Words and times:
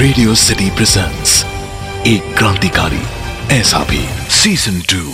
Radio 0.00 0.34
City 0.34 0.70
presents 0.70 1.32
एक 2.06 2.34
क्रांतिकारी, 2.36 3.00
ऐसा 3.52 3.78
भी 3.84 3.98
सीज़न 4.30 4.80
टू 4.90 5.10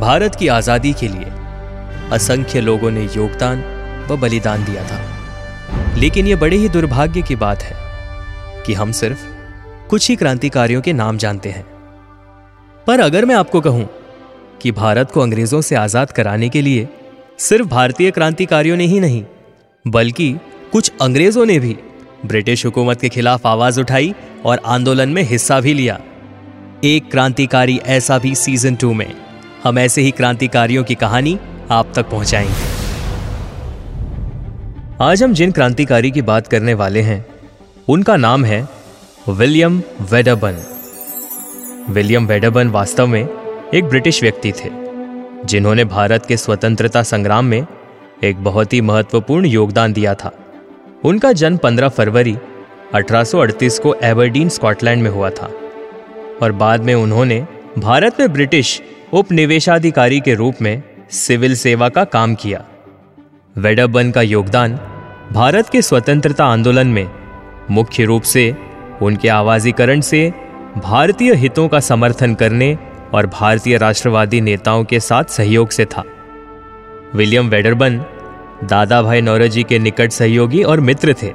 भारत 0.00 0.34
की 0.34 0.48
आज़ादी 0.48 0.92
के 0.92 1.08
लिए 1.08 1.30
असंख्य 2.12 2.60
लोगों 2.60 2.90
ने 2.90 3.04
योगदान 3.06 3.62
व 4.10 4.16
बलिदान 4.16 4.64
दिया 4.64 4.84
था। 4.84 5.94
लेकिन 5.96 6.26
यह 6.26 6.36
बड़े 6.36 6.56
ही 6.56 6.68
दुर्भाग्य 6.68 7.22
की 7.22 7.36
बात 7.36 7.62
है 7.62 7.76
कि 8.66 8.74
हम 8.74 8.92
सिर्फ़ 8.92 9.24
कुछ 9.88 10.08
ही 10.08 10.16
क्रांतिकारियों 10.16 10.80
के 10.80 10.92
नाम 10.92 11.18
जानते 11.18 11.50
हैं। 11.50 11.64
पर 12.86 13.00
अगर 13.00 13.24
मैं 13.24 13.34
आपको 13.34 13.60
कहूँ 13.60 13.88
कि 14.62 14.72
भारत 14.72 15.10
को 15.10 15.20
अंग्रेज़ों 15.20 15.60
से 15.60 15.74
आज़ाद 15.74 16.10
कराने 16.12 16.48
के 16.48 16.62
लिए 16.62 16.88
सिर्फ़ 17.38 17.68
भारतीय 17.68 18.10
क्रांतिकारियों 18.10 18.76
ने 18.76 18.86
ही 18.86 19.00
नहीं, 19.00 19.24
बल्कि 19.84 20.32
कुछ 20.72 20.92
अंग्रेज़ों 21.02 21.46
ने 21.46 21.58
भी 21.58 21.76
ब्रिटिश 22.26 22.64
हुकूमत 22.66 23.00
के 23.00 23.08
खिलाफ 23.08 23.46
आवाज़ 23.46 23.80
उठाई 23.80 24.14
और 24.44 24.60
आंदोलन 24.66 25.08
में 25.08 25.22
हिस्सा 25.22 25.60
भी 25.60 25.74
लिया। 25.74 26.00
एक 26.84 27.10
क्रांतिकारी 27.10 27.80
ऐसा 27.86 28.18
भी 28.18 28.34
सीज़न 28.34 28.74
टू 28.74 28.92
में। 28.92 29.12
हम 29.64 29.78
ऐसे 29.78 30.02
ही 30.02 30.10
क्रांतिकारियों 30.10 30.84
की 30.84 30.94
कहानी 30.94 31.38
आप 31.70 31.92
तक 31.96 32.10
पहुंचाएँगे। 32.10 32.68
आज 35.02 35.22
हम 35.22 35.32
जिन 35.32 35.52
क्रांतिकारी 35.52 36.10
की 36.10 36.22
बात 36.22 36.46
करने 36.46 36.74
वाले 36.74 37.00
हैं, 37.00 37.24
उनका 37.88 38.16
नाम 38.16 38.44
है 38.44 38.66
विलियम 39.28 39.82
वेडबन 40.10 40.62
विलियम 41.90 42.26
वेडबन 42.26 42.68
वास्तव 42.68 43.06
में 43.06 43.39
एक 43.74 43.84
ब्रिटिश 43.84 44.22
व्यक्ति 44.22 44.52
थे, 44.52 44.68
जिन्होंने 45.44 45.84
भारत 45.84 46.26
के 46.26 46.36
स्वतंत्रता 46.36 47.02
संग्राम 47.02 47.44
में 47.44 47.66
एक 48.24 48.42
बहुत 48.44 48.72
ही 48.72 48.80
महत्वपूर्ण 48.80 49.46
योगदान 49.46 49.92
दिया 49.92 50.14
था। 50.14 50.32
उनका 51.04 51.32
जन्म 51.32 51.56
15 51.56 51.88
फरवरी 51.88 52.36
1838 52.94 53.78
को 53.78 53.94
एबरडीन, 53.94 54.48
स्कॉटलैंड 54.48 55.02
में 55.02 55.10
हुआ 55.10 55.30
था 55.30 55.50
और 56.42 56.52
बाद 56.52 56.84
में 56.84 56.94
उन्होंने 56.94 57.46
भारत 57.78 58.20
में 58.20 58.32
ब्रिटिश 58.32 58.82
उपनिवेशाधिकारी 59.12 60.20
के 60.20 60.34
रूप 60.34 60.54
में 60.62 60.82
सिविल 61.10 61.54
सेवा 61.54 61.88
का 61.88 62.04
काम 62.04 62.34
किया। 62.34 62.64
वेडबन 63.56 64.10
का 64.10 64.22
योगदान 64.22 64.78
भारत 65.32 65.68
के 65.68 65.82
स्वतंत्रता 65.82 66.44
आंदोलन 66.44 66.86
में 66.86 67.10
मुख्य 67.70 68.04
रूप 68.04 68.22
से 68.22 68.54
उनके 69.02 69.28
आवाजीकरण 69.28 70.00
से 70.00 70.32
भारतीय 70.76 71.34
हितों 71.34 71.68
का 71.68 71.80
समर्थन 71.80 72.34
करने 72.34 72.76
और 73.14 73.26
भारतीय 73.26 73.76
राष्ट्रवादी 73.78 74.40
नेताओं 74.40 74.84
के 74.84 75.00
साथ 75.00 75.24
सहयोग 75.24 75.70
से 75.70 75.84
था। 75.84 76.04
विलियम 77.14 77.48
वेडरबन 77.48 77.98
दादा 78.64 79.02
भाई 79.02 79.20
नौरोजी 79.20 79.62
के 79.62 79.78
निकट 79.78 80.10
सहयोगी 80.10 80.62
और 80.62 80.80
मित्र 80.80 81.14
थे, 81.22 81.32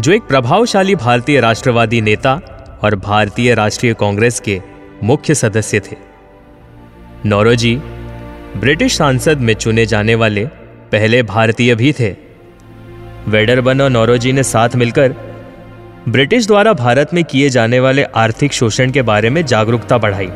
जो 0.00 0.12
एक 0.12 0.22
प्रभावशाली 0.22 0.94
भारतीय 0.94 1.40
राष्ट्रवादी 1.40 2.00
नेता 2.00 2.34
और 2.82 2.94
भारतीय 2.96 3.54
राष्ट्रीय 3.54 3.94
कांग्रेस 3.94 4.40
के 4.40 4.60
मुख्य 5.04 5.34
सदस्य 5.34 5.80
थे। 5.80 5.96
नौरोजी, 7.26 7.76
ब्रिटिश 8.56 8.96
सांसद 8.96 9.38
में 9.38 9.54
चुने 9.54 9.86
जाने 9.86 10.14
वाले 10.14 10.46
पहले 10.92 11.22
भारतीय 11.22 11.74
भी 11.74 11.92
थे। 11.92 12.14
वेडरबन 13.28 13.80
और 13.80 13.90
नौरोजी 13.90 14.32
ने 14.32 14.42
साथ 14.42 14.76
मिलकर 14.76 15.14
ब्रिटिश 16.08 16.46
द्वारा 16.46 16.72
भारत 16.72 17.14
में 17.14 17.24
किए 17.24 17.48
जाने 17.50 17.80
वाले 17.80 18.02
आर्थिक 18.16 18.52
शोषण 18.52 18.90
के 18.90 19.02
बारे 19.02 19.30
में 19.30 19.44
जागरूकता 19.46 19.98
बढ़ाई। 19.98 20.30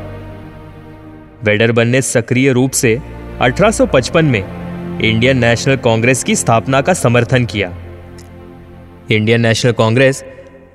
वेडरबन 1.44 1.88
ने 1.88 2.00
सक्रिय 2.02 2.52
रूप 2.52 2.70
से 2.70 2.94
1855 3.42 4.22
में 4.22 5.00
इंडियन 5.00 5.38
नेशनल 5.38 5.76
कांग्रेस 5.76 6.22
की 6.24 6.34
स्थापना 6.36 6.80
का 6.80 6.94
समर्थन 6.94 7.44
किया। 7.44 7.68
Indian 9.11 9.40
national 9.40 9.72
Congress 9.72 10.24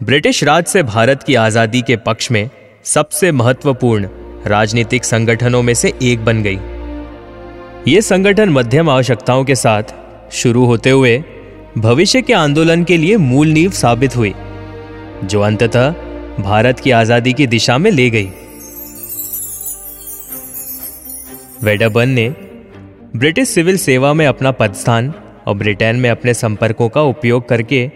British 0.03 0.43
Raj 0.43 0.65
से 0.65 0.83
भारत 0.83 1.23
की 1.23 1.35
आज़ादी 1.35 1.81
के 1.81 1.95
पक्ष 1.97 2.31
में 2.31 2.49
सबसे 2.85 3.31
महत्वपूर्ण 3.31 4.07
राजनीतिक 4.45 5.05
संगठनों 5.05 5.61
में 5.61 5.73
से 5.73 5.93
एक 6.01 6.25
बन 6.25 6.41
गई। 6.43 6.59
ये 7.93 8.01
संगठन 8.01 8.49
मध्यम 8.49 8.89
आवश्यकताओं 8.89 9.43
के 9.45 9.55
साथ 9.55 9.93
शुरू 10.31 10.65
होते 10.65 10.89
हुए 10.89 11.17
भविष्य 11.77 12.21
के 12.21 12.33
आंदोलन 12.33 12.83
के 12.83 12.97
लिए 12.97 13.17
मूल 13.17 13.47
नींव 13.47 13.71
साबित 13.71 14.15
हुई, 14.15 14.33
जो 15.23 15.41
अंततः 15.41 15.89
भारत 16.39 16.79
की 16.79 16.91
आज़ादी 16.91 17.33
की 17.33 17.47
दिशा 17.47 17.77
में 17.77 17.89
ले 17.91 18.09
गई। 18.09 18.29
वेडरबर्न 21.63 22.09
ने 22.09 22.29
ब्रिटिश 23.15 23.49
सिविल 23.49 23.77
सेवा 23.77 24.13
में 24.13 24.25
अपना 24.27 24.51
पदस्थान 24.51 25.13
और 25.47 25.55
ब्रिटेन 25.55 25.95
में 25.95 26.09
अपने 26.09 26.33
संपर्कों 26.33 26.89
का 26.89 27.01
उपयोग 27.01 27.47
करके 27.49 27.91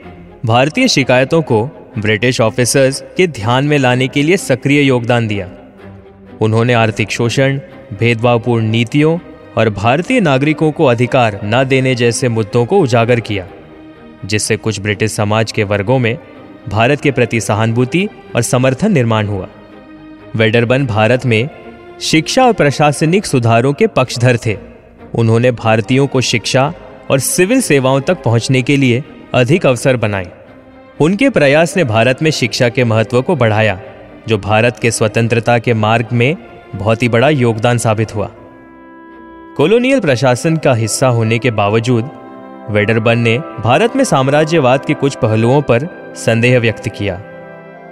भारतीय 0.45 0.87
शिकायतों 0.87 1.41
को 1.41 1.63
ब्रिटिश 1.97 2.41
ऑफिसर्स 2.41 3.03
के 3.17 3.27
ध्यान 3.27 3.65
में 3.65 3.77
लाने 3.77 4.07
के 4.07 4.23
लिए 4.23 4.37
सक्रिय 4.37 4.81
योगदान 4.81 5.27
दिया। 5.27 5.49
उन्होंने 6.41 6.73
आर्थिक 6.73 7.11
शोषण, 7.11 7.59
भेदभावपूर्ण 7.99 8.65
नीतियों 8.65 9.19
और 9.57 9.69
भारतीय 9.69 10.19
नागरिकों 10.19 10.71
को 10.71 10.85
अधिकार 10.85 11.39
न 11.43 11.63
देने 11.63 11.95
जैसे 11.95 12.29
मुद्दों 12.29 12.65
को 12.65 12.79
उजागर 12.79 13.19
किया, 13.19 13.47
जिससे 14.25 14.57
कुछ 14.57 14.79
ब्रिटिश 14.79 15.11
समाज 15.11 15.51
के 15.51 15.63
वर्गों 15.63 15.99
में 15.99 16.17
भारत 16.69 17.01
के 17.01 17.11
प्रति 17.11 17.41
सहानुभूति 17.41 18.07
और 18.35 18.41
समर्थन 18.41 18.91
निर्माण 18.91 19.27
हुआ। 19.27 19.47
वेडरबन 20.35 20.85
भारत 20.85 21.25
में 21.25 21.49
शिक्षा 22.01 22.43
और 22.43 22.53
प्रशासनिक 22.53 23.25
सुधारों 23.25 23.73
के 23.73 23.87
पक्षधर 23.87 24.37
थे। 24.45 24.57
उन्होंने 25.15 25.51
भारतीयों 25.51 26.07
को 26.07 26.21
शिक्षा 26.21 26.73
और 27.11 27.19
सिविल 27.19 27.61
सेवाओं 27.61 28.01
तक 28.01 28.23
पहुँचने 28.23 28.61
के 28.61 28.77
लिए 28.77 29.03
अधिक 29.33 29.65
अवसर 29.65 29.97
बनाए। 29.97 30.31
उनके 31.01 31.29
प्रयास 31.29 31.77
ने 31.77 31.83
भारत 31.83 32.23
में 32.23 32.31
शिक्षा 32.31 32.69
के 32.69 32.83
महत्व 32.83 33.21
को 33.21 33.35
बढ़ाया, 33.35 33.79
जो 34.27 34.37
भारत 34.37 34.79
के 34.81 34.91
स्वतंत्रता 34.91 35.59
के 35.59 35.73
मार्ग 35.73 36.05
में 36.13 36.37
बहुत 36.75 37.03
ही 37.03 37.09
बड़ा 37.09 37.29
योगदान 37.29 37.77
साबित 37.77 38.15
हुआ। 38.15 38.31
कॉलोनियल 39.57 39.99
प्रशासन 39.99 40.57
का 40.57 40.73
हिस्सा 40.73 41.07
होने 41.07 41.39
के 41.39 41.51
बावजूद 41.51 42.09
वेडरबन 42.69 43.19
ने 43.19 43.39
भारत 43.39 43.95
में 43.95 44.03
साम्राज्यवाद 44.03 44.85
के 44.85 44.93
कुछ 44.93 45.15
पहलुओं 45.15 45.61
पर 45.61 46.13
संदेह 46.15 46.59
व्यक्त 46.59 46.89
किया। 46.89 47.21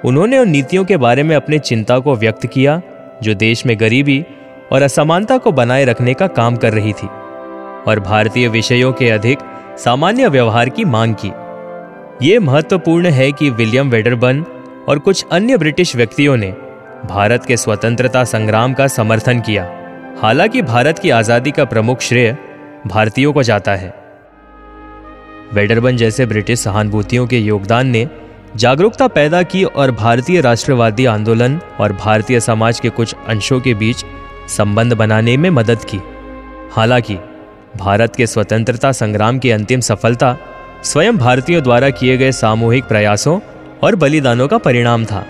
उन्होंने 0.06 0.38
उन 0.38 0.50
नीतियों 0.50 0.86
के 0.86 0.98
बारे 0.98 1.24
में 1.24 1.36
अपनी 1.36 1.60
चिंता 1.60 2.00
को 2.00 2.16
व्यक्त 2.16 2.46
किया 2.46 2.82
जो 3.24 3.34
देश 3.34 3.66
में 3.66 3.80
गरीबी 3.80 4.26
और 4.72 4.82
असमानता 4.82 5.38
को 5.38 5.52
बनाए 5.52 5.86
रखने 5.86 6.14
का 6.14 6.28
काम 6.28 6.56
कर 6.56 6.74
रही 6.74 6.94
थी 6.94 7.08
और 7.88 8.00
भारतीय 8.00 8.48
विषयों 8.48 8.94
के 8.94 9.10
अधिक 9.10 9.40
सामान्य 9.78 10.28
व्यवहार 10.28 10.70
की 10.70 10.86
मांग 10.86 11.16
की। 11.26 11.32
यह 12.28 12.40
महत्वपूर्ण 12.40 13.10
है 13.10 13.32
कि 13.32 13.50
विलियम 13.50 13.90
वेडरबन 13.90 14.44
और 14.90 15.00
कुछ 15.00 15.26
अन्य 15.32 15.58
ब्रिटिश 15.58 15.96
व्यक्तियों 15.96 16.38
ने 16.38 16.52
भारत 17.06 17.46
के 17.46 17.58
स्वतंत्रता 17.58 18.24
संग्राम 18.24 18.74
का 18.74 18.88
समर्थन 18.88 19.40
किया। 19.40 19.64
हालाँकि 20.22 20.62
भारत 20.62 21.00
की 21.00 21.10
आज़ादी 21.10 21.52
का 21.52 21.66
प्रमुख 21.66 22.02
श्रेय 22.02 22.38
भारतीयों 22.88 23.34
को 23.34 23.44
जाता 23.44 23.76
है। 23.76 23.94
वेडरबन 25.54 25.98
जैसे 25.98 26.26
ब्रिटिश 26.26 26.60
सहानुभूतियों 26.60 27.28
के 27.28 27.40
योगदान 27.40 27.88
ने 27.88 28.08
जागरूकता 28.56 29.08
पैदा 29.08 29.44
की 29.44 29.64
और 29.64 29.92
भारतीय 29.92 30.42
राष्ट्रवादी 30.42 31.06
आंदोलन 31.06 31.62
और 31.80 31.94
भारतीय 31.94 32.40
समाज 32.40 32.80
के 32.80 32.90
कुछ 32.90 33.16
अंशों 33.28 33.60
के 33.60 33.74
बीच 33.74 34.06
संबंध 34.48 34.94
बनाने 34.94 35.38
में 35.38 35.50
मदद 35.50 35.78
की। 35.84 36.00
हालाँकि, 36.72 37.16
भारत 37.78 38.16
के 38.16 38.28
स्वतंत्रता 38.28 38.92
संग्राम 38.92 39.40
की 39.40 39.52
अंतिम 39.52 39.80
सफलता 39.80 40.38
स्वयं 40.84 41.18
भारतीयों 41.18 41.64
द्वारा 41.64 41.90
किए 41.90 42.18
गए 42.18 42.32
सामूहिक 42.32 42.84
प्रयासों 42.84 43.40
और 43.84 43.96
बलिदानों 43.96 44.48
का 44.48 44.58
परिणाम 44.58 45.06
था। 45.06 45.26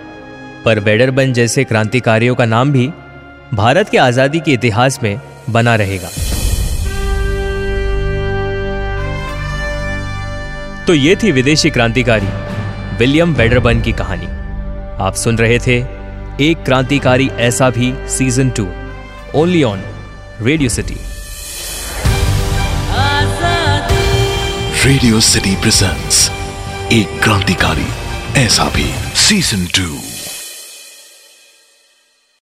पर 0.65 0.79
वेडरबन 0.79 1.33
जैसे 1.33 1.63
क्रांतिकारियों 1.63 2.35
का 2.35 2.45
नाम 2.45 2.71
भी 2.71 2.89
भारत 3.53 3.89
के 3.89 3.97
आज़ादी 3.97 4.39
के 4.39 4.53
इतिहास 4.53 4.99
में 5.03 5.21
बना 5.49 5.75
रहेगा। 5.75 6.09
तो 10.87 10.93
ये 10.93 11.15
थी 11.15 11.31
विदेशी 11.31 11.69
क्रांतिकारी। 11.69 12.48
विलियम 12.99 13.33
बेडरबन 13.35 13.81
की 13.81 13.91
कहानी। 13.99 14.25
आप 15.03 15.15
सुन 15.15 15.37
रहे 15.37 15.59
थे 15.67 15.75
एक 16.45 16.63
क्रांतिकारी 16.65 17.27
ऐसा 17.47 17.69
भी 17.77 17.93
season 18.17 18.49
two 18.57 18.65
only 19.39 19.61
on 19.63 19.83
Radio 20.41 20.69
City 20.69 20.97
Radio 24.85 25.19
City 25.29 25.55
presents 25.61 26.29
एक 26.93 27.19
क्रांतिकारी 27.23 27.87
ऐसा 28.41 28.69
भी 28.75 28.85
सीज़न 29.27 29.65
टू 29.77 29.87